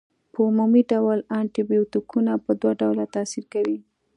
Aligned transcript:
په 0.33 0.39
عمومي 0.47 0.83
ډول 0.91 1.19
انټي 1.39 1.61
بیوټیکونه 1.71 2.31
په 2.45 2.51
دوه 2.59 2.73
ډوله 2.81 3.05
تاثیر 3.15 3.45
کوي. 3.53 3.77